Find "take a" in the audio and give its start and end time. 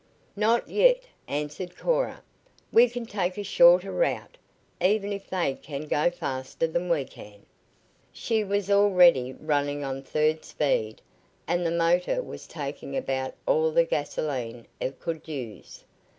3.05-3.43